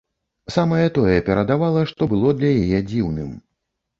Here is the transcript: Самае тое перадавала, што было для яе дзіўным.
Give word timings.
Самае 0.53 0.85
тое 0.95 1.17
перадавала, 1.27 1.83
што 1.91 2.09
было 2.13 2.33
для 2.39 2.51
яе 2.63 2.79
дзіўным. 2.95 3.31